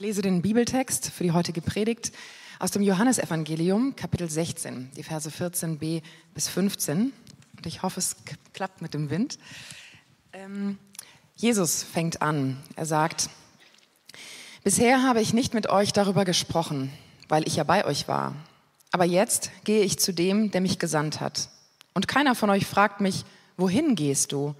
[0.00, 2.12] Ich lese den Bibeltext für die heutige Predigt
[2.58, 6.00] aus dem Johannesevangelium, Kapitel 16, die Verse 14b
[6.32, 7.12] bis 15.
[7.58, 8.16] Und ich hoffe, es
[8.54, 9.38] klappt mit dem Wind.
[10.32, 10.78] Ähm,
[11.36, 12.56] Jesus fängt an.
[12.76, 13.28] Er sagt,
[14.64, 16.90] Bisher habe ich nicht mit euch darüber gesprochen,
[17.28, 18.34] weil ich ja bei euch war.
[18.92, 21.50] Aber jetzt gehe ich zu dem, der mich gesandt hat.
[21.92, 23.26] Und keiner von euch fragt mich,
[23.58, 24.54] wohin gehst du?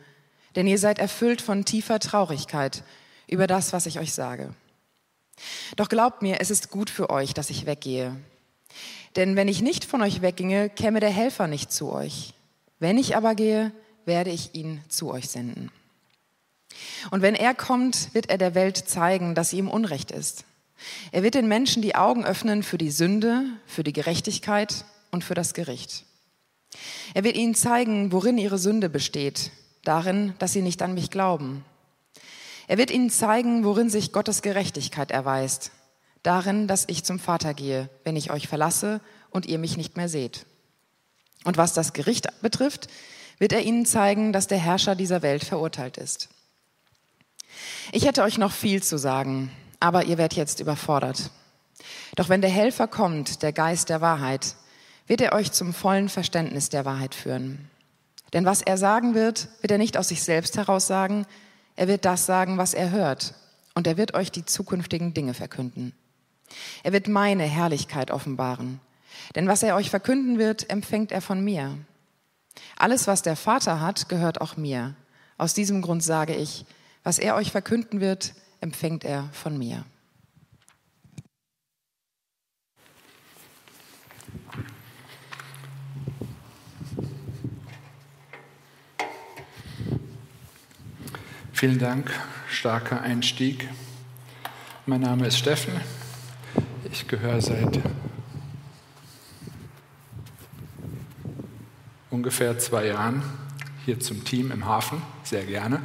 [0.55, 2.85] Denn ihr seid erfüllt von tiefer Traurigkeit
[3.27, 4.55] über das, was ich euch sage.
[5.77, 8.17] Doch glaubt mir, es ist gut für euch, dass ich weggehe.
[9.17, 12.35] Denn wenn ich nicht von euch wegginge, käme der Helfer nicht zu euch.
[12.79, 13.73] Wenn ich aber gehe,
[14.05, 15.71] werde ich ihn zu euch senden.
[17.11, 20.45] Und wenn er kommt, wird er der Welt zeigen, dass sie ihm Unrecht ist.
[21.13, 25.35] Er wird den Menschen die Augen öffnen für die Sünde, für die Gerechtigkeit und für
[25.35, 26.05] das Gericht.
[27.15, 29.51] Er wird ihnen zeigen, worin ihre Sünde besteht,
[29.85, 31.65] darin, dass sie nicht an mich glauben.
[32.71, 35.73] Er wird ihnen zeigen, worin sich Gottes Gerechtigkeit erweist.
[36.23, 39.01] Darin, dass ich zum Vater gehe, wenn ich euch verlasse
[39.31, 40.47] und ihr mich nicht mehr seht.
[41.43, 42.87] Und was das Gericht betrifft,
[43.41, 46.29] wird er ihnen zeigen, dass der Herrscher dieser Welt verurteilt ist.
[47.91, 51.33] Ich hätte euch noch viel zu sagen, aber ihr werdet jetzt überfordert.
[52.15, 54.55] Doch wenn der Helfer kommt, der Geist der Wahrheit,
[55.09, 57.69] wird er euch zum vollen Verständnis der Wahrheit führen.
[58.33, 61.27] Denn was er sagen wird, wird er nicht aus sich selbst heraus sagen,
[61.77, 63.35] er wird das sagen, was er hört,
[63.75, 65.93] und er wird euch die zukünftigen Dinge verkünden.
[66.83, 68.81] Er wird meine Herrlichkeit offenbaren,
[69.35, 71.79] denn was er euch verkünden wird, empfängt er von mir.
[72.77, 74.95] Alles, was der Vater hat, gehört auch mir.
[75.39, 76.67] Aus diesem Grund sage ich,
[77.03, 79.85] was er euch verkünden wird, empfängt er von mir.
[91.61, 92.11] Vielen Dank,
[92.49, 93.69] starker Einstieg.
[94.87, 95.79] Mein Name ist Steffen.
[96.91, 97.81] Ich gehöre seit
[102.09, 103.23] ungefähr zwei Jahren
[103.85, 105.83] hier zum Team im Hafen, sehr gerne.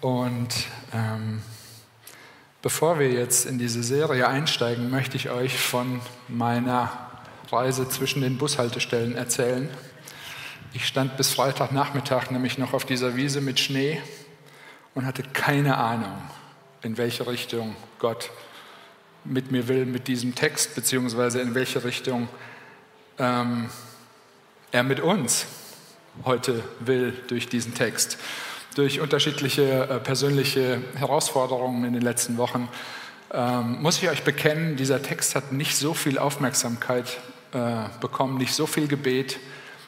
[0.00, 0.54] Und
[0.94, 1.42] ähm,
[2.62, 6.92] bevor wir jetzt in diese Serie einsteigen, möchte ich euch von meiner
[7.50, 9.68] Reise zwischen den Bushaltestellen erzählen.
[10.72, 14.00] Ich stand bis Freitagnachmittag nämlich noch auf dieser Wiese mit Schnee
[14.94, 16.16] und hatte keine Ahnung,
[16.82, 18.30] in welche Richtung Gott
[19.24, 22.28] mit mir will, mit diesem Text, beziehungsweise in welche Richtung
[23.18, 23.68] ähm,
[24.72, 25.46] er mit uns
[26.24, 28.18] heute will durch diesen Text.
[28.74, 32.68] Durch unterschiedliche äh, persönliche Herausforderungen in den letzten Wochen
[33.32, 37.18] ähm, muss ich euch bekennen, dieser Text hat nicht so viel Aufmerksamkeit
[37.52, 39.38] äh, bekommen, nicht so viel Gebet,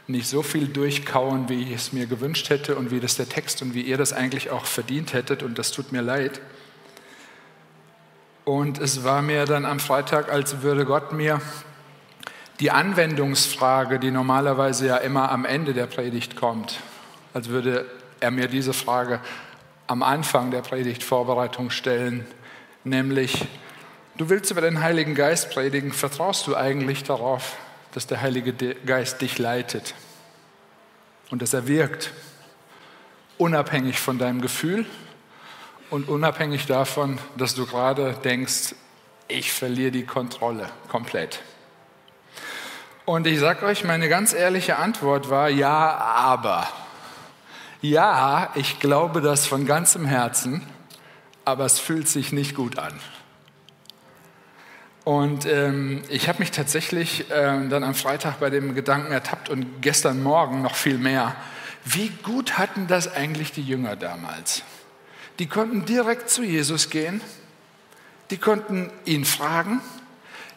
[0.07, 3.63] nicht so viel durchkauen, wie ich es mir gewünscht hätte und wie das der Text
[3.63, 5.43] und wie ihr das eigentlich auch verdient hättet.
[5.43, 6.41] Und das tut mir leid.
[8.45, 11.41] Und es war mir dann am Freitag, als würde Gott mir
[12.59, 16.81] die Anwendungsfrage, die normalerweise ja immer am Ende der Predigt kommt,
[17.35, 17.87] als würde
[18.21, 19.21] er mir diese Frage
[19.87, 22.27] am Anfang der Predigtvorbereitung stellen,
[22.85, 23.47] nämlich,
[24.17, 27.57] du willst über den Heiligen Geist predigen, vertraust du eigentlich darauf,
[27.93, 28.53] dass der Heilige
[28.87, 29.95] Geist dich leitet
[31.31, 32.13] und dass er wirkt,
[33.39, 34.87] unabhängig von deinem Gefühl
[35.91, 38.75] und unabhängig davon, dass du gerade denkst,
[39.29, 41.41] ich verliere die Kontrolle komplett.
[43.05, 46.69] Und ich sage euch, meine ganz ehrliche Antwort war ja, aber.
[47.81, 50.67] Ja, ich glaube das von ganzem Herzen,
[51.45, 52.93] aber es fühlt sich nicht gut an.
[55.05, 59.83] Und ähm, ich habe mich tatsächlich äh, dann am Freitag bei dem Gedanken ertappt und
[59.83, 61.35] gestern Morgen noch viel mehr.
[61.85, 64.63] Wie gut hatten das eigentlich die Jünger damals?
[65.41, 67.21] Die konnten direkt zu Jesus gehen,
[68.31, 69.81] die konnten ihn fragen,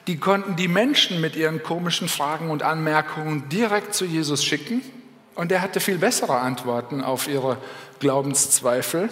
[0.05, 4.83] die konnten die Menschen mit ihren komischen Fragen und Anmerkungen direkt zu Jesus schicken
[5.33, 7.57] und er hatte viel bessere Antworten auf ihre
[7.99, 9.09] Glaubenszweifel.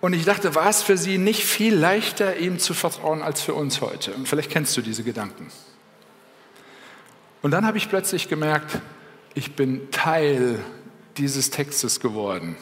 [0.00, 3.54] Und ich dachte, war es für sie nicht viel leichter, ihm zu vertrauen als für
[3.54, 4.12] uns heute?
[4.14, 5.48] Und vielleicht kennst du diese Gedanken.
[7.42, 8.80] Und dann habe ich plötzlich gemerkt,
[9.34, 10.60] ich bin Teil
[11.16, 12.56] dieses Textes geworden.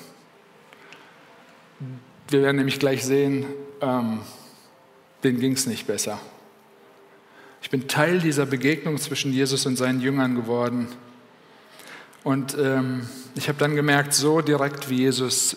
[2.29, 3.47] Wir werden nämlich gleich sehen,
[3.81, 4.21] ähm,
[5.23, 6.19] denen ging es nicht besser.
[7.63, 10.89] Ich bin Teil dieser Begegnung zwischen Jesus und seinen Jüngern geworden.
[12.25, 15.57] Und ähm, ich habe dann gemerkt, so direkt wie Jesus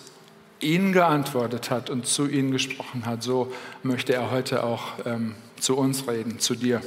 [0.62, 3.52] ihnen geantwortet hat und zu ihnen gesprochen hat, so
[3.84, 6.82] möchte er heute auch ähm, zu uns reden, zu dir.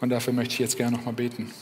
[0.00, 1.52] Und dafür möchte ich jetzt gerne nochmal beten.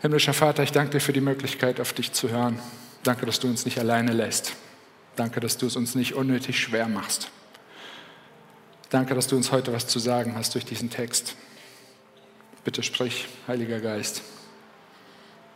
[0.00, 2.58] Himmlischer Vater, ich danke dir für die Möglichkeit, auf dich zu hören.
[3.02, 4.54] Danke, dass du uns nicht alleine lässt.
[5.16, 7.30] Danke, dass du es uns nicht unnötig schwer machst.
[8.90, 11.34] Danke, dass du uns heute was zu sagen hast durch diesen Text.
[12.64, 14.22] Bitte sprich, Heiliger Geist,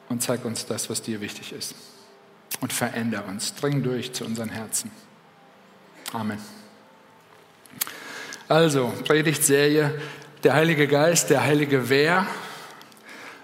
[0.09, 1.75] und zeig uns das, was dir wichtig ist.
[2.63, 4.93] Und verändere uns, dring durch zu unseren Herzen.
[6.13, 6.39] Amen.
[8.47, 10.01] Also, Predigtserie,
[10.45, 12.25] der Heilige Geist, der Heilige Wer.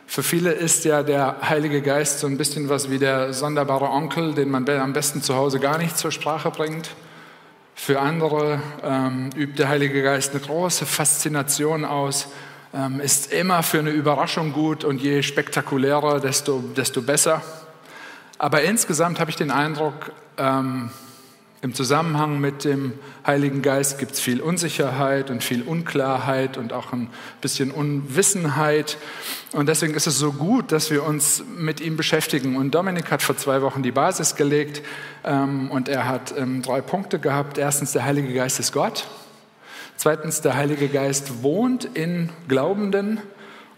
[0.07, 4.35] Für viele ist ja der Heilige Geist so ein bisschen was wie der sonderbare Onkel,
[4.35, 6.91] den man am besten zu Hause gar nicht zur Sprache bringt.
[7.75, 12.29] Für andere ähm, übt der Heilige Geist eine große Faszination aus,
[12.73, 17.43] ähm, ist immer für eine Überraschung gut und je spektakulärer, desto, desto besser.
[18.39, 20.91] Aber insgesamt habe ich den Eindruck, ähm,
[21.61, 22.93] im Zusammenhang mit dem
[23.27, 28.97] Heiligen Geist gibt es viel Unsicherheit und viel Unklarheit und auch ein bisschen Unwissenheit.
[29.51, 32.55] Und deswegen ist es so gut, dass wir uns mit ihm beschäftigen.
[32.57, 34.83] Und Dominik hat vor zwei Wochen die Basis gelegt
[35.25, 37.59] ähm, und er hat ähm, drei Punkte gehabt.
[37.59, 39.09] Erstens, der Heilige Geist ist Gott.
[39.97, 43.21] Zweitens, der Heilige Geist wohnt in Glaubenden.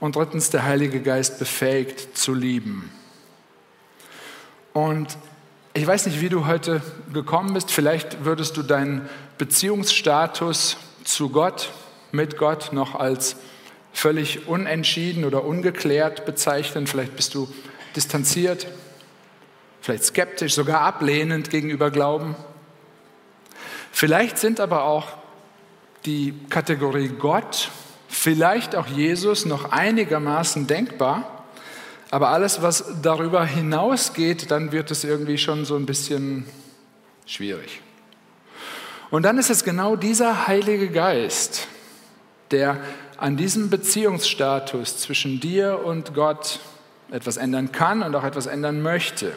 [0.01, 2.91] Und drittens, der Heilige Geist befähigt zu lieben.
[4.73, 5.17] Und
[5.75, 6.83] ich weiß nicht, wie du heute
[7.13, 7.71] gekommen bist.
[7.71, 9.09] Vielleicht würdest du deinen
[9.39, 11.71] Beziehungsstatus zu Gott,
[12.13, 13.37] mit Gott noch als
[13.93, 16.87] völlig unentschieden oder ungeklärt bezeichnen.
[16.87, 17.49] Vielleicht bist du
[17.97, 18.67] distanziert,
[19.81, 22.37] vielleicht skeptisch, sogar ablehnend gegenüber Glauben.
[23.93, 25.09] Vielleicht sind aber auch
[26.07, 27.71] die Kategorie Gott,
[28.09, 31.40] vielleicht auch Jesus noch einigermaßen denkbar.
[32.11, 36.45] Aber alles, was darüber hinausgeht, dann wird es irgendwie schon so ein bisschen
[37.25, 37.81] schwierig.
[39.11, 41.69] Und dann ist es genau dieser Heilige Geist,
[42.51, 42.79] der
[43.17, 46.61] an diesem Beziehungsstatus zwischen dir und Gott
[47.11, 49.33] etwas ändern kann und auch etwas ändern möchte.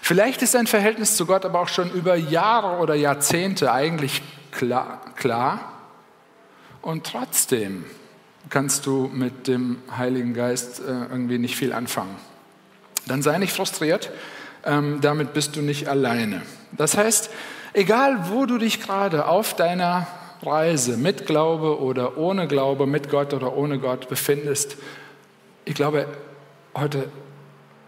[0.00, 5.00] Vielleicht ist dein Verhältnis zu Gott aber auch schon über Jahre oder Jahrzehnte eigentlich klar,
[5.16, 5.72] klar.
[6.82, 7.84] Und trotzdem
[8.50, 12.16] kannst du mit dem Heiligen Geist äh, irgendwie nicht viel anfangen.
[13.06, 14.10] Dann sei nicht frustriert,
[14.64, 16.42] ähm, damit bist du nicht alleine.
[16.72, 17.30] Das heißt,
[17.72, 20.06] egal wo du dich gerade auf deiner
[20.42, 24.76] Reise mit Glaube oder ohne Glaube, mit Gott oder ohne Gott befindest,
[25.64, 26.06] ich glaube,
[26.74, 27.08] heute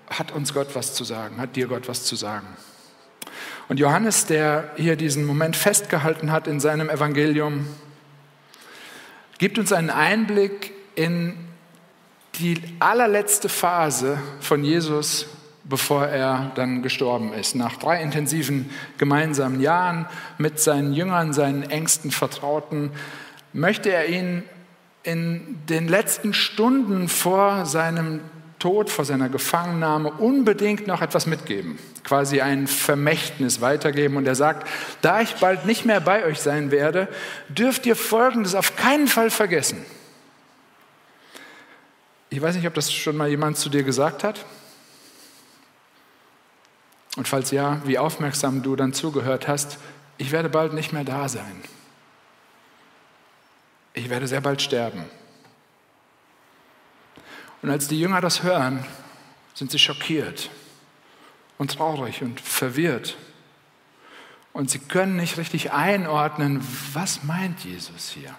[0.09, 2.47] hat uns Gott was zu sagen, hat dir Gott was zu sagen.
[3.69, 7.67] Und Johannes, der hier diesen Moment festgehalten hat in seinem Evangelium,
[9.39, 11.35] gibt uns einen Einblick in
[12.39, 15.27] die allerletzte Phase von Jesus,
[15.65, 17.55] bevor er dann gestorben ist.
[17.55, 20.07] Nach drei intensiven gemeinsamen Jahren
[20.39, 22.91] mit seinen Jüngern, seinen engsten Vertrauten,
[23.53, 24.45] möchte er ihnen
[25.03, 28.21] in den letzten Stunden vor seinem
[28.59, 34.17] Tod, vor seiner Gefangennahme unbedingt noch etwas mitgeben, quasi ein Vermächtnis weitergeben.
[34.17, 34.67] Und er sagt,
[35.03, 37.09] da ich bald nicht mehr bei euch sein werde,
[37.49, 39.85] dürft ihr Folgendes auf keinen Fall vergessen.
[42.31, 44.45] Ich weiß nicht, ob das schon mal jemand zu dir gesagt hat.
[47.17, 49.79] Und falls ja, wie aufmerksam du dann zugehört hast,
[50.19, 51.63] ich werde bald nicht mehr da sein.
[53.95, 55.05] Ich werde sehr bald sterben.
[57.67, 58.85] Und als die Jünger das hören,
[59.55, 60.51] sind sie schockiert
[61.59, 63.17] und traurig und verwirrt.
[64.53, 68.33] Und sie können nicht richtig einordnen, was meint Jesus hier.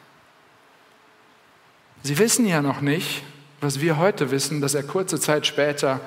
[2.04, 3.22] Sie wissen ja noch nicht,
[3.60, 6.00] was wir heute wissen, dass er kurze Zeit später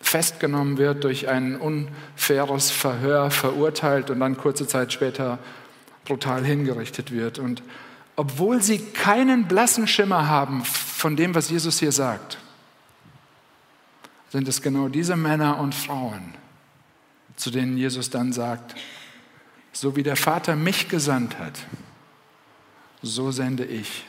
[0.00, 5.40] festgenommen wird, durch ein unfaires Verhör verurteilt und dann kurze Zeit später
[6.04, 7.40] brutal hingerichtet wird.
[7.40, 7.64] Und
[8.16, 12.38] obwohl sie keinen blassen Schimmer haben von dem, was Jesus hier sagt,
[14.30, 16.34] sind es genau diese Männer und Frauen,
[17.36, 18.74] zu denen Jesus dann sagt,
[19.72, 21.58] so wie der Vater mich gesandt hat,
[23.02, 24.04] so sende ich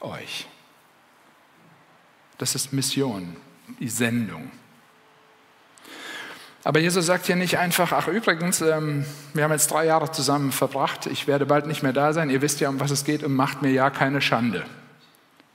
[0.00, 0.46] euch.
[2.38, 3.36] Das ist Mission,
[3.80, 4.50] die Sendung.
[6.66, 10.50] Aber Jesus sagt hier nicht einfach, ach übrigens, ähm, wir haben jetzt drei Jahre zusammen
[10.50, 13.22] verbracht, ich werde bald nicht mehr da sein, ihr wisst ja, um was es geht
[13.22, 14.66] und macht mir ja keine Schande.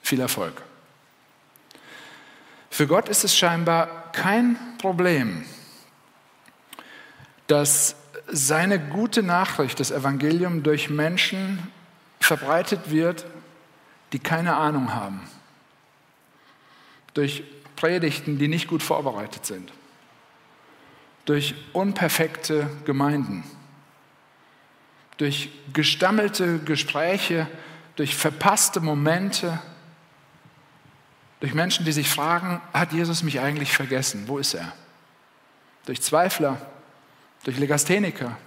[0.02, 0.62] Viel Erfolg.
[2.70, 5.44] Für Gott ist es scheinbar kein Problem,
[7.48, 7.98] dass
[8.30, 11.60] seine gute Nachricht, das Evangelium, durch Menschen
[12.22, 13.26] verbreitet wird,
[14.14, 15.20] die keine Ahnung haben.
[17.14, 17.44] Durch
[17.76, 19.74] Predigten, die nicht gut vorbereitet sind
[21.26, 23.44] durch unperfekte Gemeinden,
[25.18, 27.48] durch gestammelte Gespräche,
[27.96, 29.62] durch verpasste Momente,
[31.40, 34.24] durch Menschen, die sich fragen, hat Jesus mich eigentlich vergessen?
[34.28, 34.72] Wo ist er?
[35.86, 36.62] Durch Zweifler,
[37.44, 38.38] durch Legastheniker.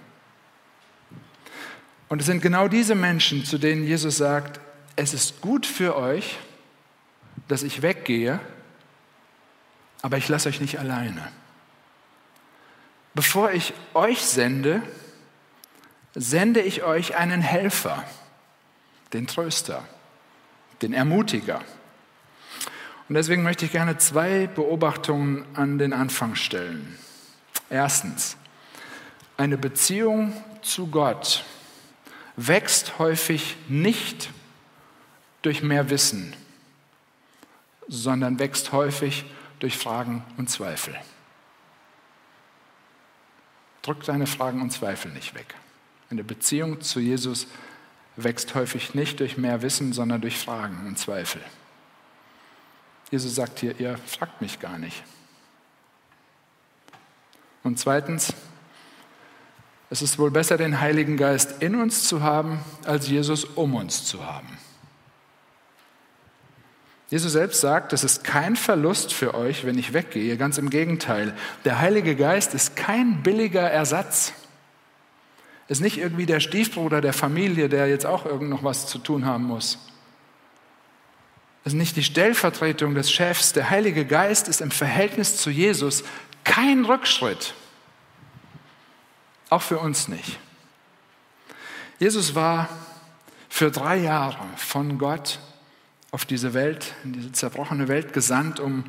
[2.07, 4.59] Und es sind genau diese Menschen, zu denen Jesus sagt,
[4.95, 6.37] es ist gut für euch,
[7.47, 8.39] dass ich weggehe,
[10.01, 11.31] aber ich lasse euch nicht alleine.
[13.15, 14.83] Bevor ich euch sende,
[16.13, 18.03] sende ich euch einen Helfer,
[19.13, 19.87] den Tröster,
[20.81, 21.61] den Ermutiger.
[23.07, 26.97] Und deswegen möchte ich gerne zwei Beobachtungen an den Anfang stellen.
[27.69, 28.35] Erstens,
[29.37, 31.45] eine Beziehung zu Gott
[32.35, 34.29] wächst häufig nicht
[35.41, 36.35] durch mehr Wissen,
[37.87, 39.25] sondern wächst häufig
[39.59, 40.95] durch Fragen und Zweifel.
[43.85, 45.53] Drück deine Fragen und Zweifel nicht weg.
[46.09, 47.45] Eine Beziehung zu Jesus
[48.15, 51.41] wächst häufig nicht durch mehr Wissen, sondern durch Fragen und Zweifel.
[53.11, 55.03] Jesus sagt hier, ihr fragt mich gar nicht.
[57.61, 58.33] Und zweitens,
[59.91, 64.05] es ist wohl besser, den Heiligen Geist in uns zu haben, als Jesus um uns
[64.05, 64.57] zu haben.
[67.09, 70.37] Jesus selbst sagt, es ist kein Verlust für euch, wenn ich weggehe.
[70.37, 71.35] Ganz im Gegenteil.
[71.63, 74.33] Der Heilige Geist ist kein billiger Ersatz.
[75.67, 79.25] Ist nicht irgendwie der Stiefbruder der Familie, der jetzt auch irgend noch was zu tun
[79.25, 79.77] haben muss.
[81.63, 83.53] Ist nicht die Stellvertretung des Chefs.
[83.53, 86.03] Der Heilige Geist ist im Verhältnis zu Jesus
[86.43, 87.53] kein Rückschritt.
[89.49, 90.39] Auch für uns nicht.
[91.99, 92.69] Jesus war
[93.49, 95.39] für drei Jahre von Gott
[96.15, 98.85] auf diese Welt, in diese zerbrochene Welt gesandt, um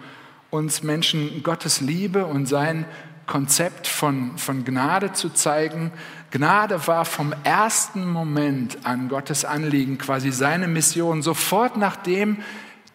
[0.50, 2.84] uns Menschen Gottes Liebe und sein
[3.26, 5.90] Konzept von, von Gnade zu zeigen.
[6.30, 12.38] Gnade war vom ersten Moment an Gottes Anliegen, quasi seine Mission, sofort nachdem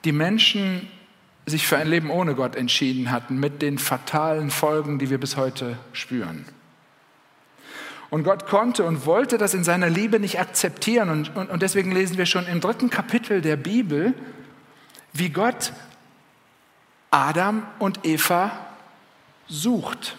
[0.06, 0.88] die Menschen
[1.46, 5.36] sich für ein Leben ohne Gott entschieden hatten, mit den fatalen Folgen, die wir bis
[5.36, 6.46] heute spüren.
[8.12, 11.10] Und Gott konnte und wollte das in seiner Liebe nicht akzeptieren.
[11.10, 14.14] Und, und, und deswegen lesen wir schon im dritten Kapitel der Bibel,
[15.14, 15.72] wie Gott
[17.10, 18.52] Adam und Eva
[19.48, 20.18] sucht.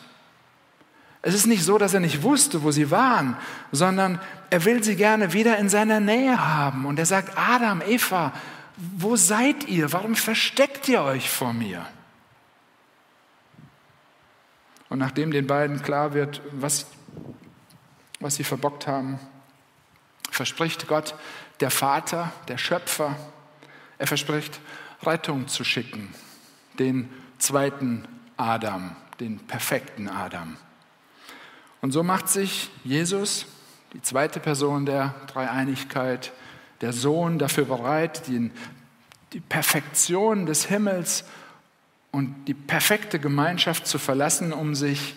[1.21, 3.37] Es ist nicht so, dass er nicht wusste, wo sie waren,
[3.73, 4.19] sondern
[4.49, 6.87] er will sie gerne wieder in seiner Nähe haben.
[6.87, 8.33] Und er sagt, Adam, Eva,
[8.97, 9.93] wo seid ihr?
[9.93, 11.87] Warum versteckt ihr euch vor mir?
[14.89, 16.87] Und nachdem den beiden klar wird, was
[18.23, 19.19] was sie verbockt haben,
[20.31, 21.15] verspricht Gott,
[21.61, 23.17] der Vater, der Schöpfer,
[23.99, 24.61] er verspricht,
[25.03, 26.15] Rettung zu schicken,
[26.79, 30.57] den zweiten Adam, den perfekten Adam.
[31.81, 33.47] Und so macht sich Jesus,
[33.93, 36.33] die zweite Person der Dreieinigkeit,
[36.81, 38.51] der Sohn, dafür bereit, die,
[39.33, 41.25] die Perfektion des Himmels
[42.11, 45.15] und die perfekte Gemeinschaft zu verlassen, um sich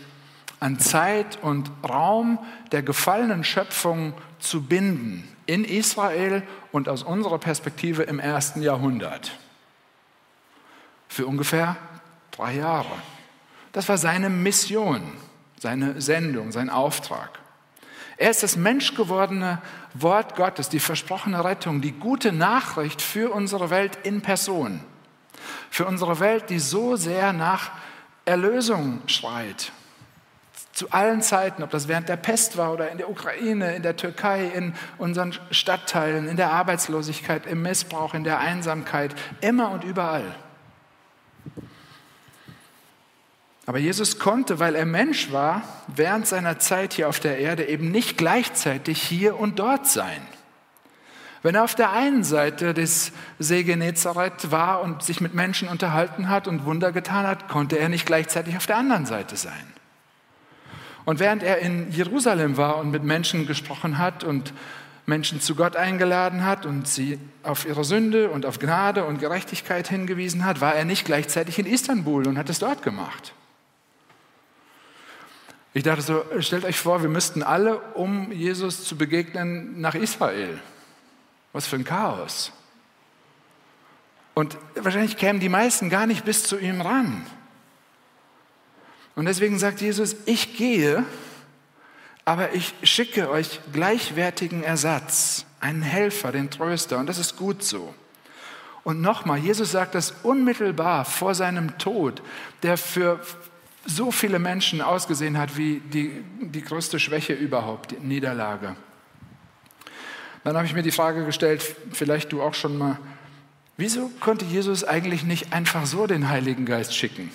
[0.59, 2.39] an Zeit und Raum
[2.71, 9.37] der gefallenen Schöpfung zu binden in Israel und aus unserer Perspektive im ersten Jahrhundert.
[11.07, 11.77] Für ungefähr
[12.31, 12.91] drei Jahre.
[13.71, 15.01] Das war seine Mission,
[15.59, 17.39] seine Sendung, sein Auftrag.
[18.17, 19.61] Er ist das menschgewordene
[19.93, 24.79] Wort Gottes, die versprochene Rettung, die gute Nachricht für unsere Welt in Person.
[25.69, 27.71] Für unsere Welt, die so sehr nach
[28.23, 29.73] Erlösung schreit
[30.75, 33.95] zu allen Zeiten, ob das während der Pest war oder in der Ukraine, in der
[33.95, 40.35] Türkei, in unseren Stadtteilen, in der Arbeitslosigkeit, im Missbrauch, in der Einsamkeit, immer und überall.
[43.65, 47.89] Aber Jesus konnte, weil er Mensch war, während seiner Zeit hier auf der Erde eben
[47.89, 50.21] nicht gleichzeitig hier und dort sein.
[51.41, 56.27] Wenn er auf der einen Seite des See Genezareth war und sich mit Menschen unterhalten
[56.27, 59.75] hat und Wunder getan hat, konnte er nicht gleichzeitig auf der anderen Seite sein.
[61.05, 64.53] Und während er in Jerusalem war und mit Menschen gesprochen hat und
[65.05, 69.87] Menschen zu Gott eingeladen hat und sie auf ihre Sünde und auf Gnade und Gerechtigkeit
[69.87, 73.33] hingewiesen hat, war er nicht gleichzeitig in Istanbul und hat es dort gemacht.
[75.75, 80.57] Ich dachte so, stellt euch vor, wir müssten alle, um Jesus zu begegnen, nach Israel.
[81.53, 82.51] Was für ein Chaos.
[84.33, 87.25] Und wahrscheinlich kämen die meisten gar nicht bis zu ihm ran.
[89.15, 91.05] Und deswegen sagt Jesus, ich gehe,
[92.25, 96.97] aber ich schicke euch gleichwertigen Ersatz, einen Helfer, den Tröster.
[96.97, 97.93] Und das ist gut so.
[98.83, 102.21] Und nochmal, Jesus sagt das unmittelbar vor seinem Tod,
[102.61, 103.19] der für
[103.85, 108.75] so viele Menschen ausgesehen hat wie die, die größte Schwäche überhaupt, die Niederlage.
[110.43, 112.99] Dann habe ich mir die Frage gestellt, vielleicht du auch schon mal,
[113.77, 117.31] wieso konnte Jesus eigentlich nicht einfach so den Heiligen Geist schicken?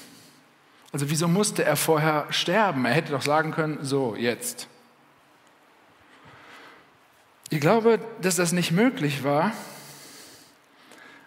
[0.92, 2.84] Also wieso musste er vorher sterben?
[2.84, 4.68] Er hätte doch sagen können, so, jetzt.
[7.48, 9.52] Ich glaube, dass das nicht möglich war,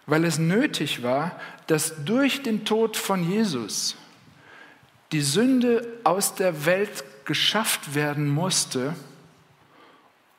[0.06, 3.96] weil es nötig war, dass durch den Tod von Jesus
[5.12, 8.94] die Sünde aus der Welt geschafft werden musste,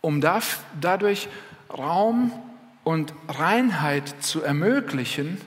[0.02, 1.28] um dadurch
[1.76, 2.32] Raum
[2.84, 5.42] und Reinheit zu ermöglichen,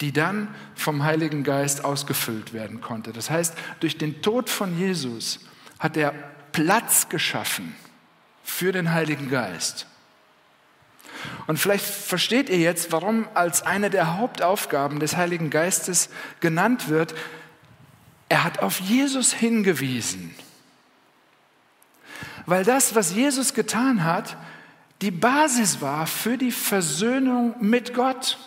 [0.00, 3.12] die dann vom Heiligen Geist ausgefüllt werden konnte.
[3.12, 5.40] Das heißt, durch den Tod von Jesus
[5.78, 6.12] hat er
[6.52, 7.74] Platz geschaffen
[8.42, 9.86] für den Heiligen Geist.
[11.46, 16.08] Und vielleicht versteht ihr jetzt, warum als eine der Hauptaufgaben des Heiligen Geistes
[16.40, 17.14] genannt wird,
[18.30, 20.34] er hat auf Jesus hingewiesen.
[22.46, 24.36] Weil das, was Jesus getan hat,
[25.02, 28.38] die Basis war für die Versöhnung mit Gott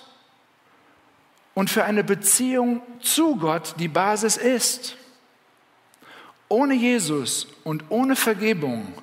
[1.53, 4.97] und für eine Beziehung zu Gott die Basis ist.
[6.49, 8.93] Ohne Jesus und ohne Vergebung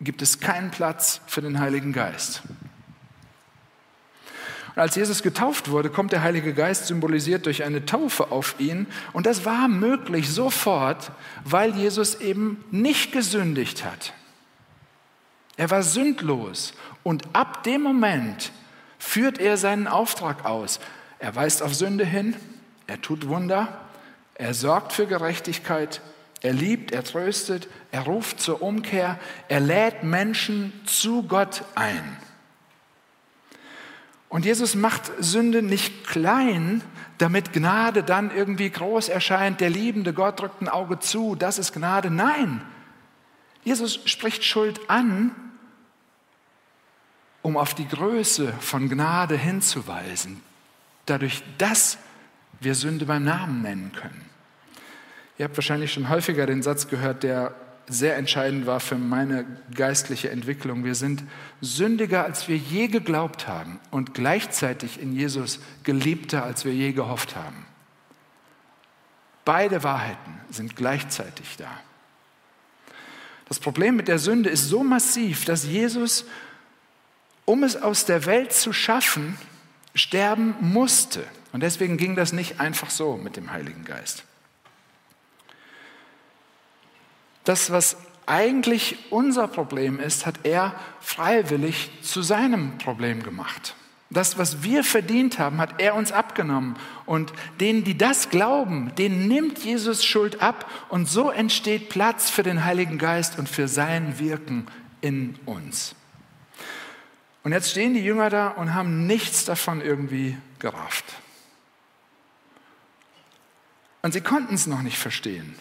[0.00, 2.42] gibt es keinen Platz für den Heiligen Geist.
[4.74, 8.88] Und als Jesus getauft wurde, kommt der Heilige Geist symbolisiert durch eine Taufe auf ihn.
[9.12, 11.12] Und das war möglich sofort,
[11.44, 14.12] weil Jesus eben nicht gesündigt hat.
[15.56, 16.74] Er war sündlos.
[17.04, 18.50] Und ab dem Moment
[18.98, 20.80] führt er seinen Auftrag aus.
[21.24, 22.36] Er weist auf Sünde hin,
[22.86, 23.80] er tut Wunder,
[24.34, 26.02] er sorgt für Gerechtigkeit,
[26.42, 32.18] er liebt, er tröstet, er ruft zur Umkehr, er lädt Menschen zu Gott ein.
[34.28, 36.82] Und Jesus macht Sünde nicht klein,
[37.16, 39.62] damit Gnade dann irgendwie groß erscheint.
[39.62, 42.10] Der liebende Gott drückt ein Auge zu, das ist Gnade.
[42.10, 42.60] Nein,
[43.62, 45.34] Jesus spricht Schuld an,
[47.40, 50.42] um auf die Größe von Gnade hinzuweisen,
[51.06, 51.98] dadurch, dass
[52.60, 54.24] wir Sünde beim Namen nennen können.
[55.38, 57.54] Ihr habt wahrscheinlich schon häufiger den Satz gehört, der
[57.86, 59.44] sehr entscheidend war für meine
[59.74, 60.84] geistliche Entwicklung.
[60.84, 61.22] Wir sind
[61.60, 67.36] sündiger, als wir je geglaubt haben und gleichzeitig in Jesus geliebter, als wir je gehofft
[67.36, 67.66] haben.
[69.44, 71.70] Beide Wahrheiten sind gleichzeitig da.
[73.46, 76.24] Das Problem mit der Sünde ist so massiv, dass Jesus,
[77.44, 79.36] um es aus der Welt zu schaffen,
[79.94, 81.24] sterben musste.
[81.52, 84.24] Und deswegen ging das nicht einfach so mit dem Heiligen Geist.
[87.44, 93.76] Das, was eigentlich unser Problem ist, hat er freiwillig zu seinem Problem gemacht.
[94.10, 96.76] Das, was wir verdient haben, hat er uns abgenommen.
[97.04, 100.70] Und denen, die das glauben, denen nimmt Jesus Schuld ab.
[100.88, 104.66] Und so entsteht Platz für den Heiligen Geist und für sein Wirken
[105.00, 105.94] in uns.
[107.44, 111.04] Und jetzt stehen die Jünger da und haben nichts davon irgendwie gerafft.
[114.02, 115.54] Und sie konnten es noch nicht verstehen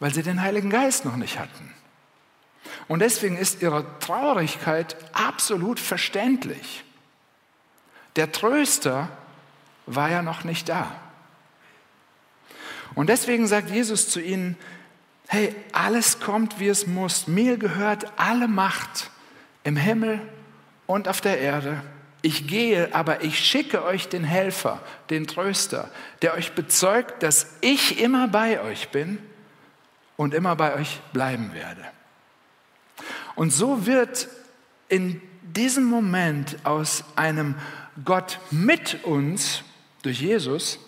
[0.00, 1.74] weil sie den Heiligen Geist noch nicht hatten.
[2.86, 6.84] Und deswegen ist ihre Traurigkeit absolut verständlich.
[8.16, 9.08] Der Tröster
[9.86, 10.92] war ja noch nicht da.
[12.94, 14.56] Und deswegen sagt Jesus zu ihnen,
[15.28, 17.26] hey, alles kommt, wie es muss.
[17.26, 19.10] Mir gehört alle Macht
[19.64, 20.20] im Himmel
[20.88, 21.80] und auf der Erde.
[22.22, 25.88] Ich gehe, aber ich schicke euch den Helfer, den Tröster,
[26.22, 29.18] der euch bezeugt, dass ich immer bei euch bin
[30.16, 31.84] und immer bei euch bleiben werde.
[33.36, 34.26] Und so wird
[34.88, 37.54] in diesem Moment aus einem
[38.04, 39.62] Gott mit uns
[40.02, 40.80] durch Jesus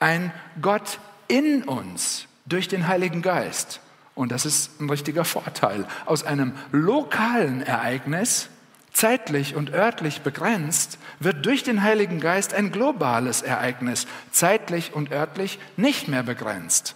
[0.00, 3.80] ein Gott in uns durch den Heiligen Geist.
[4.14, 5.86] Und das ist ein richtiger Vorteil.
[6.06, 8.48] Aus einem lokalen Ereignis,
[8.92, 15.58] zeitlich und örtlich begrenzt, wird durch den Heiligen Geist ein globales Ereignis, zeitlich und örtlich
[15.76, 16.94] nicht mehr begrenzt.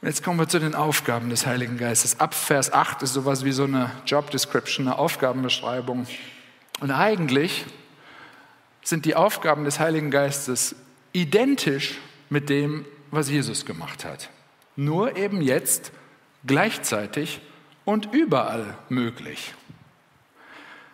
[0.00, 2.20] Jetzt kommen wir zu den Aufgaben des Heiligen Geistes.
[2.20, 6.06] Ab Vers 8 ist sowas wie so eine Job Description, eine Aufgabenbeschreibung.
[6.78, 7.66] Und eigentlich
[8.84, 10.76] sind die Aufgaben des Heiligen Geistes
[11.12, 11.98] identisch
[12.30, 14.30] mit dem, was Jesus gemacht hat.
[14.76, 15.90] Nur eben jetzt
[16.46, 17.40] gleichzeitig
[17.88, 19.54] und überall möglich.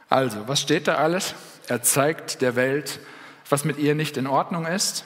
[0.09, 1.35] Also, was steht da alles?
[1.67, 3.01] Er zeigt der Welt,
[3.49, 5.05] was mit ihr nicht in Ordnung ist.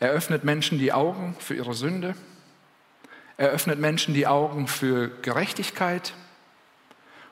[0.00, 2.16] Er öffnet Menschen die Augen für ihre Sünde.
[3.36, 6.14] Er öffnet Menschen die Augen für Gerechtigkeit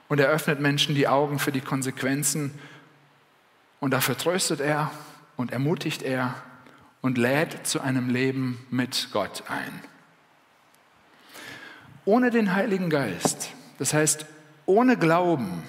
[0.09, 2.57] und er öffnet Menschen die Augen für die Konsequenzen.
[3.81, 4.93] Und dafür tröstet er
[5.37, 6.37] und ermutigt er
[7.01, 9.94] und lädt zu einem Leben mit Gott ein.
[12.05, 14.27] Ohne den Heiligen Geist, das heißt
[14.67, 15.63] ohne Glauben,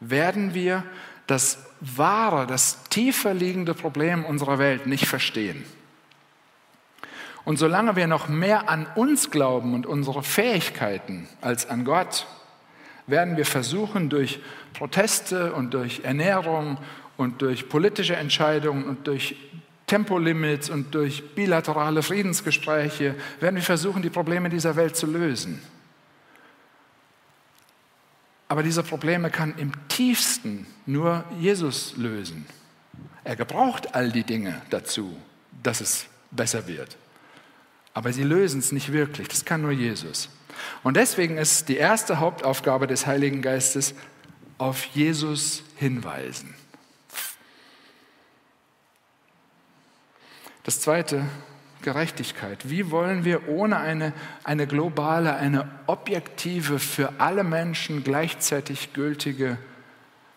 [0.00, 0.84] werden wir
[1.26, 5.64] das wahre, das tiefer liegende Problem unserer Welt nicht verstehen.
[7.44, 12.26] Und solange wir noch mehr an uns glauben und unsere Fähigkeiten als an Gott,
[13.06, 14.40] werden wir versuchen, durch
[14.72, 16.78] Proteste und durch Ernährung
[17.16, 19.36] und durch politische Entscheidungen und durch
[19.86, 25.62] Tempolimits und durch bilaterale Friedensgespräche, werden wir versuchen, die Probleme dieser Welt zu lösen.
[28.48, 32.46] Aber diese Probleme kann im tiefsten nur Jesus lösen.
[33.24, 35.16] Er gebraucht all die Dinge dazu,
[35.62, 36.96] dass es besser wird.
[37.92, 39.28] Aber sie lösen es nicht wirklich.
[39.28, 40.28] Das kann nur Jesus.
[40.82, 43.94] Und deswegen ist die erste Hauptaufgabe des Heiligen Geistes
[44.58, 46.54] auf Jesus hinweisen.
[50.66, 51.24] Das zweite,
[51.82, 52.68] Gerechtigkeit.
[52.68, 59.58] Wie wollen wir ohne eine, eine globale, eine objektive, für alle Menschen gleichzeitig gültige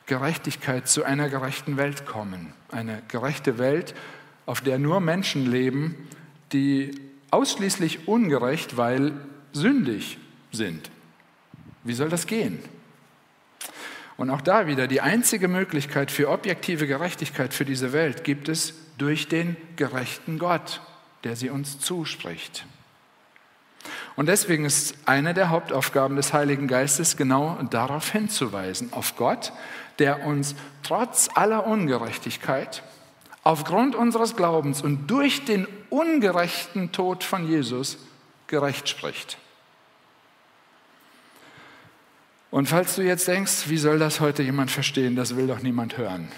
[0.05, 2.53] Gerechtigkeit zu einer gerechten Welt kommen?
[2.71, 3.95] Eine gerechte Welt,
[4.45, 5.95] auf der nur Menschen leben,
[6.53, 6.91] die
[7.31, 9.13] ausschließlich ungerecht, weil
[9.51, 10.19] sündig
[10.51, 10.91] sind.
[11.83, 12.59] Wie soll das gehen?
[14.15, 18.75] Und auch da wieder, die einzige Möglichkeit für objektive Gerechtigkeit für diese Welt gibt es
[18.99, 20.81] durch den gerechten Gott,
[21.23, 22.65] der sie uns zuspricht.
[24.15, 29.53] Und deswegen ist eine der Hauptaufgaben des Heiligen Geistes genau darauf hinzuweisen, auf Gott,
[29.97, 32.83] der uns trotz aller Ungerechtigkeit,
[33.43, 37.97] aufgrund unseres Glaubens und durch den ungerechten Tod von Jesus
[38.47, 39.37] gerecht spricht.
[42.51, 45.97] Und falls du jetzt denkst, wie soll das heute jemand verstehen, das will doch niemand
[45.97, 46.29] hören,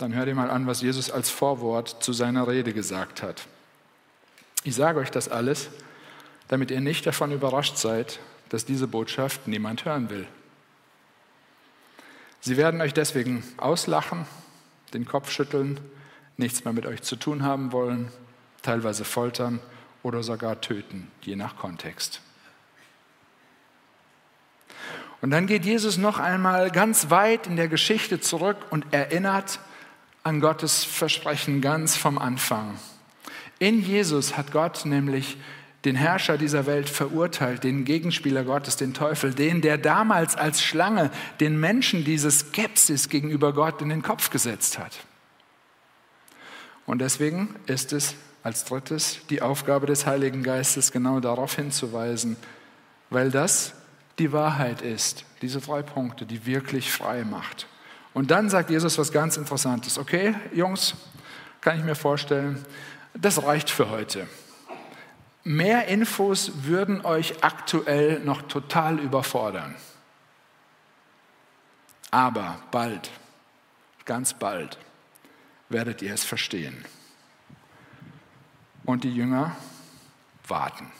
[0.00, 3.46] dann hör dir mal an, was Jesus als Vorwort zu seiner Rede gesagt hat.
[4.64, 5.68] Ich sage euch das alles,
[6.48, 10.26] damit ihr nicht davon überrascht seid, dass diese Botschaft niemand hören will.
[12.40, 14.26] Sie werden euch deswegen auslachen,
[14.94, 15.78] den Kopf schütteln,
[16.36, 18.10] nichts mehr mit euch zu tun haben wollen,
[18.62, 19.60] teilweise foltern
[20.02, 22.22] oder sogar töten, je nach Kontext.
[25.20, 29.60] Und dann geht Jesus noch einmal ganz weit in der Geschichte zurück und erinnert
[30.22, 32.78] an Gottes Versprechen ganz vom Anfang.
[33.58, 35.36] In Jesus hat Gott nämlich
[35.84, 41.10] den Herrscher dieser Welt verurteilt, den Gegenspieler Gottes, den Teufel, den, der damals als Schlange
[41.40, 44.98] den Menschen diese Skepsis gegenüber Gott in den Kopf gesetzt hat.
[46.84, 52.36] Und deswegen ist es als drittes die Aufgabe des Heiligen Geistes, genau darauf hinzuweisen,
[53.08, 53.74] weil das
[54.18, 57.66] die Wahrheit ist, diese drei Punkte, die wirklich frei macht.
[58.12, 59.98] Und dann sagt Jesus was ganz Interessantes.
[59.98, 60.94] Okay, Jungs,
[61.60, 62.64] kann ich mir vorstellen,
[63.14, 64.26] das reicht für heute.
[65.42, 69.74] Mehr Infos würden euch aktuell noch total überfordern.
[72.10, 73.10] Aber bald,
[74.04, 74.78] ganz bald,
[75.68, 76.84] werdet ihr es verstehen.
[78.84, 79.56] Und die Jünger
[80.46, 80.90] warten.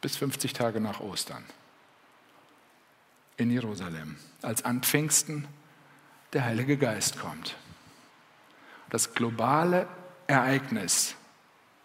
[0.00, 1.44] Bis 50 Tage nach Ostern
[3.36, 5.48] in Jerusalem, als an Pfingsten
[6.32, 7.56] der Heilige Geist kommt.
[8.90, 9.88] Das globale
[10.26, 11.14] Ereignis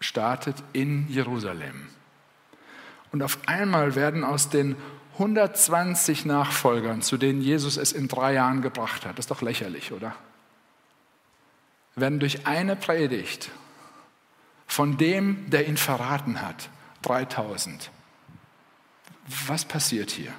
[0.00, 1.88] startet in Jerusalem.
[3.12, 4.76] Und auf einmal werden aus den
[5.14, 9.92] 120 Nachfolgern, zu denen Jesus es in drei Jahren gebracht hat, das ist doch lächerlich,
[9.92, 10.14] oder?
[11.94, 13.50] Werden durch eine Predigt
[14.66, 16.68] von dem, der ihn verraten hat,
[17.02, 17.90] 3000
[19.46, 20.32] was passiert hier?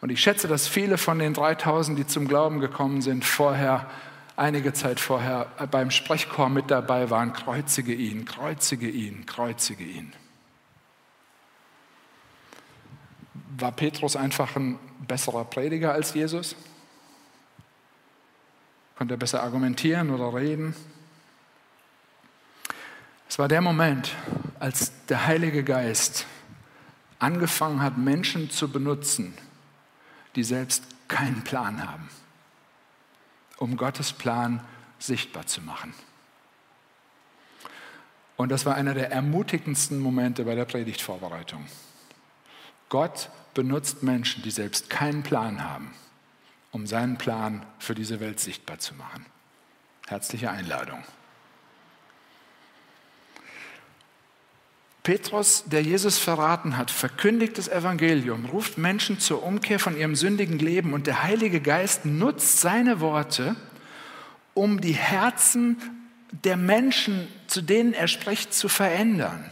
[0.00, 3.88] Und ich schätze, dass viele von den 3000, die zum Glauben gekommen sind, vorher,
[4.36, 10.12] einige Zeit vorher beim Sprechchor mit dabei waren, kreuzige ihn, kreuzige ihn, kreuzige ihn.
[13.58, 16.56] War Petrus einfach ein besserer Prediger als Jesus?
[18.96, 20.74] Konnte er besser argumentieren oder reden?
[23.28, 24.14] Es war der Moment,
[24.58, 26.26] als der Heilige Geist
[27.20, 29.34] angefangen hat, Menschen zu benutzen,
[30.34, 32.08] die selbst keinen Plan haben,
[33.58, 34.60] um Gottes Plan
[34.98, 35.94] sichtbar zu machen.
[38.36, 41.66] Und das war einer der ermutigendsten Momente bei der Predigtvorbereitung.
[42.88, 45.92] Gott benutzt Menschen, die selbst keinen Plan haben,
[46.72, 49.26] um seinen Plan für diese Welt sichtbar zu machen.
[50.06, 51.04] Herzliche Einladung.
[55.02, 60.58] Petrus, der Jesus verraten hat, verkündigt das Evangelium, ruft Menschen zur Umkehr von ihrem sündigen
[60.58, 63.56] Leben und der Heilige Geist nutzt seine Worte,
[64.52, 65.78] um die Herzen
[66.44, 69.50] der Menschen, zu denen er spricht, zu verändern.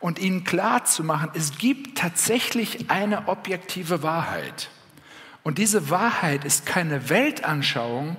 [0.00, 4.70] und ihnen klar zu machen, es gibt tatsächlich eine objektive Wahrheit.
[5.42, 8.16] Und diese Wahrheit ist keine Weltanschauung,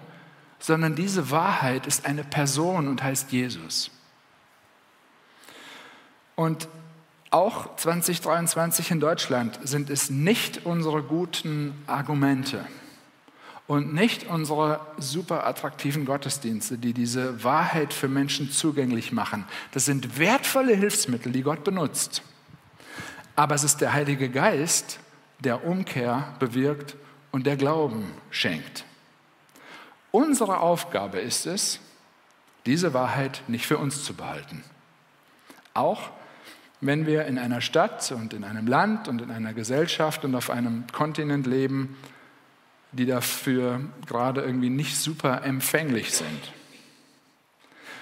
[0.60, 3.90] sondern diese Wahrheit ist eine Person und heißt Jesus.
[6.42, 6.68] Und
[7.30, 12.66] auch 2023 in Deutschland sind es nicht unsere guten Argumente
[13.68, 19.46] und nicht unsere super attraktiven Gottesdienste, die diese Wahrheit für Menschen zugänglich machen.
[19.72, 22.24] Das sind wertvolle Hilfsmittel, die Gott benutzt.
[23.36, 24.98] Aber es ist der Heilige Geist,
[25.42, 26.96] der Umkehr bewirkt
[27.32, 28.84] und der Glauben schenkt.
[30.10, 31.80] Unsere Aufgabe ist es,
[32.66, 34.64] diese Wahrheit nicht für uns zu behalten.
[35.76, 36.10] Auch
[36.82, 40.50] wenn wir in einer Stadt und in einem Land und in einer Gesellschaft und auf
[40.50, 41.96] einem Kontinent leben,
[42.92, 46.52] die dafür gerade irgendwie nicht super empfänglich sind.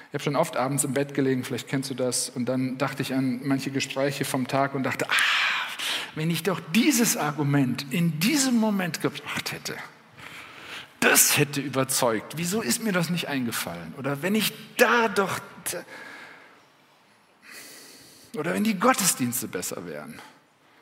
[0.07, 3.03] Ich habe schon oft abends im Bett gelegen, vielleicht kennst du das, und dann dachte
[3.03, 5.13] ich an manche Gespräche vom Tag und dachte, ah,
[6.15, 9.75] wenn ich doch dieses Argument in diesem Moment gebracht hätte,
[10.99, 12.33] das hätte überzeugt.
[12.37, 13.93] Wieso ist mir das nicht eingefallen?
[13.97, 15.39] Oder wenn ich da doch...
[18.35, 20.21] Oder wenn die Gottesdienste besser wären.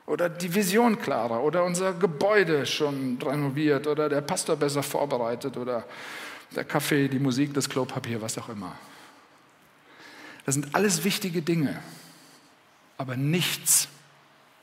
[0.05, 1.43] Oder die Vision klarer.
[1.43, 3.87] Oder unser Gebäude schon renoviert.
[3.87, 5.57] Oder der Pastor besser vorbereitet.
[5.57, 5.85] Oder
[6.55, 8.77] der Kaffee, die Musik, das Klopapier, was auch immer.
[10.45, 11.81] Das sind alles wichtige Dinge.
[12.97, 13.87] Aber nichts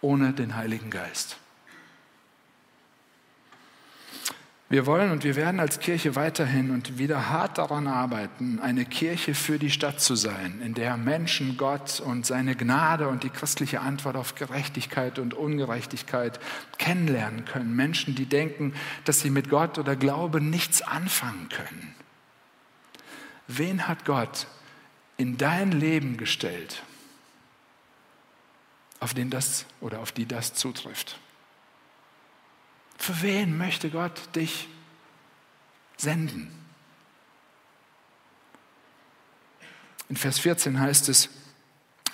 [0.00, 1.36] ohne den Heiligen Geist.
[4.74, 9.36] Wir wollen und wir werden als Kirche weiterhin und wieder hart daran arbeiten, eine Kirche
[9.36, 13.82] für die Stadt zu sein, in der Menschen Gott und seine Gnade und die christliche
[13.82, 16.40] Antwort auf Gerechtigkeit und Ungerechtigkeit
[16.76, 17.76] kennenlernen können.
[17.76, 21.94] Menschen, die denken, dass sie mit Gott oder Glaube nichts anfangen können.
[23.46, 24.48] Wen hat Gott
[25.16, 26.82] in dein Leben gestellt,
[28.98, 31.20] auf den das oder auf die das zutrifft?
[32.96, 34.68] Für wen möchte Gott dich
[35.96, 36.50] senden?
[40.08, 41.28] In Vers 14 heißt es,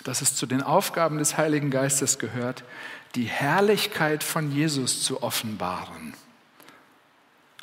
[0.05, 2.65] dass es zu den Aufgaben des Heiligen Geistes gehört,
[3.15, 6.15] die Herrlichkeit von Jesus zu offenbaren.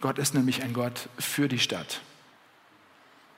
[0.02, 2.02] Gott ist nämlich ein Gott für die Stadt,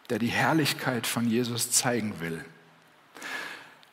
[0.09, 2.43] der die Herrlichkeit von Jesus zeigen will.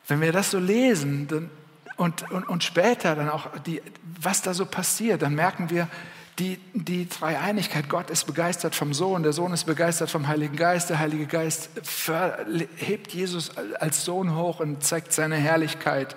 [0.07, 1.49] Wenn wir das so lesen, dann
[1.97, 3.81] und, und, und später dann auch, die,
[4.21, 5.87] was da so passiert, dann merken wir,
[6.39, 10.91] die, die Dreieinigkeit, Gott ist begeistert vom Sohn, der Sohn ist begeistert vom Heiligen Geist,
[10.91, 11.71] der Heilige Geist
[12.75, 16.15] hebt Jesus als Sohn hoch und zeigt seine Herrlichkeit.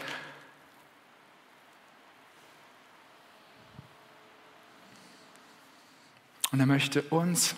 [6.52, 7.54] Und er möchte uns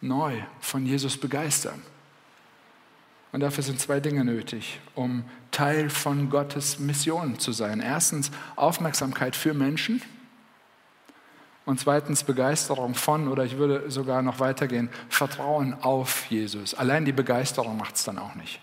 [0.00, 1.82] neu von Jesus begeistern.
[3.36, 7.80] Und dafür sind zwei Dinge nötig, um Teil von Gottes Mission zu sein.
[7.80, 10.00] Erstens Aufmerksamkeit für Menschen
[11.66, 16.72] und zweitens Begeisterung von, oder ich würde sogar noch weitergehen, Vertrauen auf Jesus.
[16.72, 18.58] Allein die Begeisterung macht es dann auch nicht.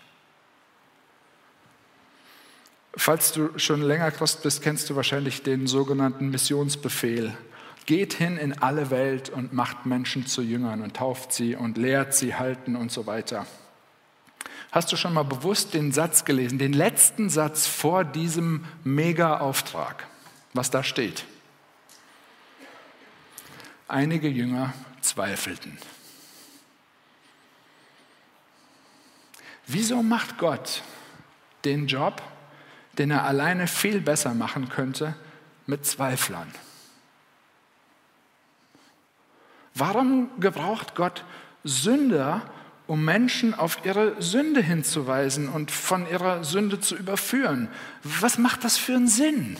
[2.96, 7.32] Falls du schon länger Christ bist, kennst du wahrscheinlich den sogenannten Missionsbefehl.
[7.86, 12.12] Geht hin in alle Welt und macht Menschen zu Jüngern und tauft sie und lehrt
[12.12, 13.46] sie halten und so weiter.
[14.74, 20.08] Hast du schon mal bewusst den Satz gelesen, den letzten Satz vor diesem Mega-Auftrag,
[20.52, 21.26] was da steht?
[23.86, 25.78] Einige Jünger zweifelten.
[29.68, 30.82] Wieso macht Gott
[31.64, 32.20] den Job,
[32.98, 35.14] den er alleine viel besser machen könnte,
[35.66, 36.52] mit Zweiflern?
[39.72, 41.24] Warum gebraucht Gott
[41.62, 42.42] Sünder,
[42.86, 47.68] um Menschen auf ihre Sünde hinzuweisen und von ihrer Sünde zu überführen.
[48.02, 49.56] Was macht das für einen Sinn?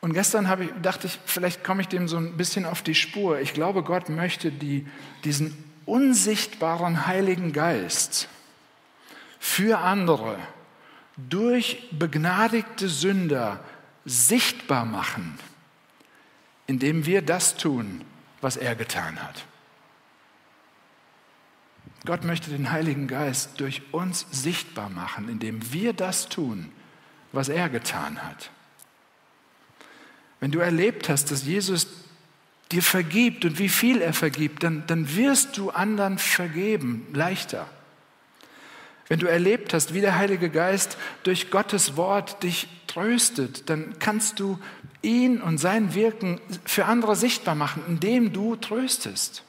[0.00, 3.40] Und gestern ich, dachte ich, vielleicht komme ich dem so ein bisschen auf die Spur.
[3.40, 4.86] Ich glaube, Gott möchte die,
[5.24, 8.28] diesen unsichtbaren Heiligen Geist
[9.40, 10.38] für andere
[11.16, 13.64] durch begnadigte Sünder
[14.04, 15.38] sichtbar machen,
[16.66, 18.02] indem wir das tun,
[18.44, 19.46] was er getan hat.
[22.04, 26.70] Gott möchte den Heiligen Geist durch uns sichtbar machen, indem wir das tun,
[27.32, 28.50] was er getan hat.
[30.40, 31.86] Wenn du erlebt hast, dass Jesus
[32.70, 37.66] dir vergibt und wie viel er vergibt, dann, dann wirst du anderen vergeben, leichter.
[39.08, 44.38] Wenn du erlebt hast, wie der Heilige Geist durch Gottes Wort dich tröstet, dann kannst
[44.38, 44.58] du
[45.04, 49.44] ihn und sein Wirken für andere sichtbar machen, indem du tröstest.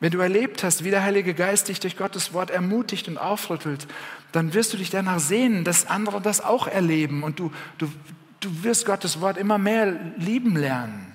[0.00, 3.86] Wenn du erlebt hast, wie der Heilige Geist dich durch Gottes Wort ermutigt und aufrüttelt,
[4.32, 7.92] dann wirst du dich danach sehnen, dass andere das auch erleben und du, du,
[8.40, 11.14] du wirst Gottes Wort immer mehr lieben lernen.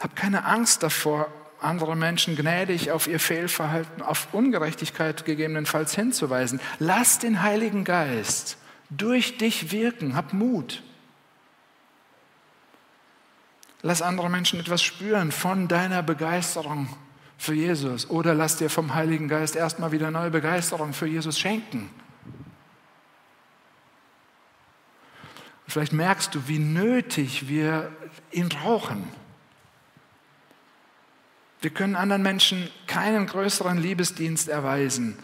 [0.00, 6.58] Hab keine Angst davor, andere Menschen gnädig auf ihr Fehlverhalten, auf Ungerechtigkeit gegebenenfalls hinzuweisen.
[6.78, 8.56] Lass den Heiligen Geist
[8.90, 10.14] durch dich wirken.
[10.14, 10.82] Hab Mut.
[13.82, 16.88] Lass andere Menschen etwas spüren von deiner Begeisterung
[17.38, 21.88] für Jesus oder lass dir vom Heiligen Geist erstmal wieder neue Begeisterung für Jesus schenken.
[25.64, 27.90] Und vielleicht merkst du, wie nötig wir
[28.30, 29.04] ihn brauchen.
[31.62, 35.16] Wir können anderen Menschen keinen größeren Liebesdienst erweisen,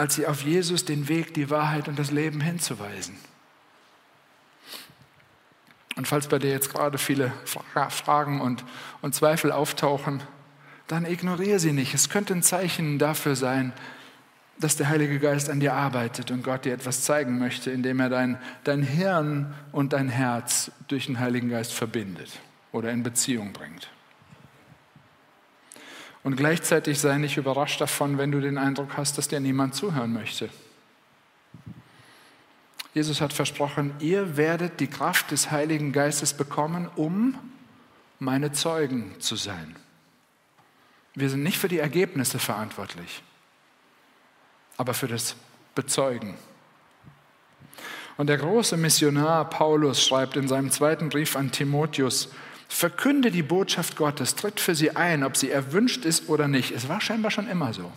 [0.00, 3.16] als sie auf Jesus den Weg, die Wahrheit und das Leben hinzuweisen.
[5.94, 7.30] Und falls bei dir jetzt gerade viele
[7.90, 8.64] Fragen und,
[9.02, 10.22] und Zweifel auftauchen,
[10.86, 11.92] dann ignoriere sie nicht.
[11.92, 13.74] Es könnte ein Zeichen dafür sein,
[14.58, 18.08] dass der Heilige Geist an dir arbeitet und Gott dir etwas zeigen möchte, indem er
[18.08, 22.40] dein, dein Hirn und dein Herz durch den Heiligen Geist verbindet
[22.72, 23.90] oder in Beziehung bringt.
[26.22, 30.12] Und gleichzeitig sei nicht überrascht davon, wenn du den Eindruck hast, dass dir niemand zuhören
[30.12, 30.50] möchte.
[32.92, 37.38] Jesus hat versprochen, ihr werdet die Kraft des Heiligen Geistes bekommen, um
[38.18, 39.76] meine Zeugen zu sein.
[41.14, 43.22] Wir sind nicht für die Ergebnisse verantwortlich,
[44.76, 45.36] aber für das
[45.74, 46.34] Bezeugen.
[48.16, 52.28] Und der große Missionar Paulus schreibt in seinem zweiten Brief an Timotheus,
[52.70, 56.70] verkünde die Botschaft Gottes, tritt für sie ein, ob sie erwünscht ist oder nicht.
[56.70, 57.92] Es war scheinbar schon immer so.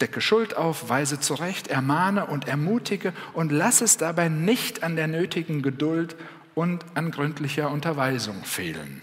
[0.00, 5.08] Decke Schuld auf, weise zurecht, ermahne und ermutige und lass es dabei nicht an der
[5.08, 6.16] nötigen Geduld
[6.54, 9.02] und an gründlicher Unterweisung fehlen.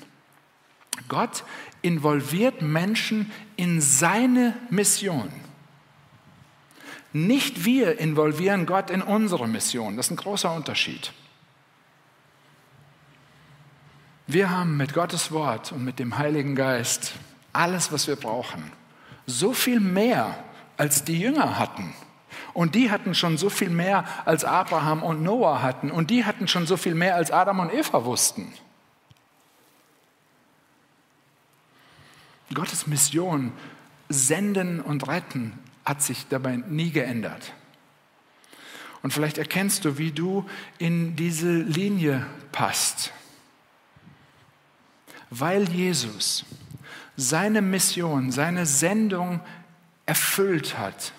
[1.09, 1.43] Gott
[1.81, 5.29] involviert Menschen in seine Mission.
[7.13, 9.97] Nicht wir involvieren Gott in unsere Mission.
[9.97, 11.11] Das ist ein großer Unterschied.
[14.27, 17.13] Wir haben mit Gottes Wort und mit dem Heiligen Geist
[17.53, 18.71] alles, was wir brauchen.
[19.25, 20.43] So viel mehr
[20.77, 21.93] als die Jünger hatten.
[22.53, 25.91] Und die hatten schon so viel mehr, als Abraham und Noah hatten.
[25.91, 28.51] Und die hatten schon so viel mehr, als Adam und Eva wussten.
[32.53, 33.53] Gottes Mission,
[34.09, 37.53] senden und retten, hat sich dabei nie geändert.
[39.01, 40.45] Und vielleicht erkennst du, wie du
[40.77, 43.13] in diese Linie passt.
[45.31, 46.45] Weil Jesus
[47.15, 49.39] seine Mission, seine Sendung
[50.05, 51.13] erfüllt hat,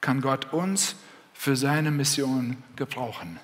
[0.00, 0.96] kann Gott uns
[1.34, 3.38] für seine Mission gebrauchen,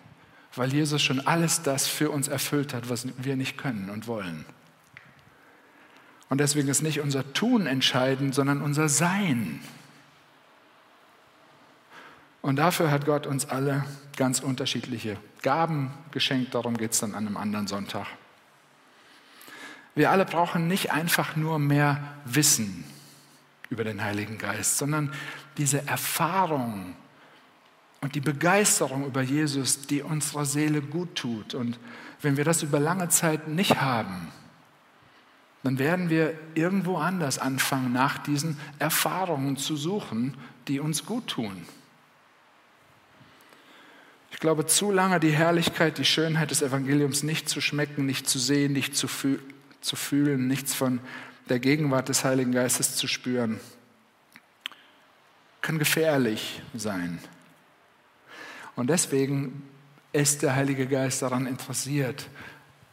[0.54, 4.46] weil Jesus schon alles das für uns erfüllt hat, was wir nicht können und wollen.
[6.30, 9.60] Und deswegen ist nicht unser Tun entscheidend, sondern unser Sein.
[12.40, 13.84] Und dafür hat Gott uns alle
[14.16, 16.54] ganz unterschiedliche Gaben geschenkt.
[16.54, 18.06] Darum geht es dann an einem anderen Sonntag.
[19.94, 22.84] Wir alle brauchen nicht einfach nur mehr Wissen
[23.70, 25.12] über den Heiligen Geist, sondern
[25.56, 26.94] diese Erfahrung
[28.00, 31.54] und die Begeisterung über Jesus, die unserer Seele gut tut.
[31.54, 31.78] Und
[32.22, 34.28] wenn wir das über lange Zeit nicht haben,
[35.62, 40.34] dann werden wir irgendwo anders anfangen, nach diesen Erfahrungen zu suchen,
[40.68, 41.66] die uns gut tun.
[44.30, 48.38] Ich glaube, zu lange die Herrlichkeit, die Schönheit des Evangeliums nicht zu schmecken, nicht zu
[48.38, 49.40] sehen, nicht zu, fühl
[49.80, 51.00] zu fühlen, nichts von
[51.48, 53.60] der Gegenwart des Heiligen Geistes zu spüren,
[55.60, 57.18] kann gefährlich sein.
[58.76, 59.62] Und deswegen
[60.12, 62.28] ist der Heilige Geist daran interessiert,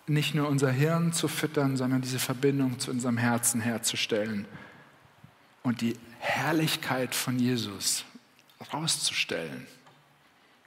[0.07, 4.45] nicht nur unser Hirn zu füttern, sondern diese Verbindung zu unserem Herzen herzustellen
[5.63, 8.05] und die Herrlichkeit von Jesus
[8.73, 9.67] rauszustellen.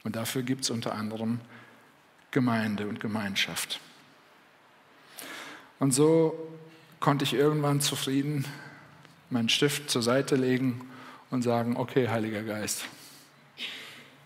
[0.04, 1.40] Und dafür gibt es unter anderem
[2.30, 3.80] Gemeinde und Gemeinschaft.
[5.80, 6.38] Und so
[7.00, 8.44] konnte ich irgendwann zufrieden
[9.30, 10.88] meinen Stift zur Seite legen
[11.30, 12.84] und sagen, okay, Heiliger Geist,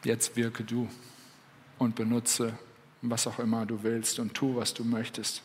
[0.03, 0.89] jetzt wirke du
[1.79, 2.59] und benutze,
[3.03, 5.43] was auch immer du willst und tu, was du möchtest.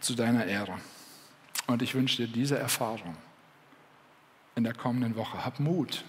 [0.00, 0.78] Zu deiner Ehre.
[1.66, 3.16] Und ich wünsche dir diese Erfahrung
[4.54, 5.44] in der kommenden Woche.
[5.44, 6.04] Hab Mut,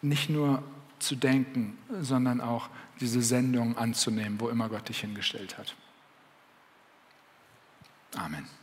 [0.00, 0.62] nicht nur
[0.98, 2.68] zu denken, sondern auch
[3.00, 5.74] diese Sendung anzunehmen, wo immer Gott dich hingestellt hat.
[8.16, 8.59] Amen.